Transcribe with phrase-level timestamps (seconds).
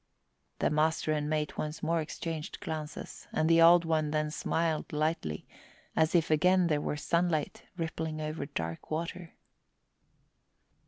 [0.57, 5.45] The master and mate once more exchanged glances and the Old One then smiled lightly,
[5.95, 9.35] as if again there were sunlight rippling over dark water.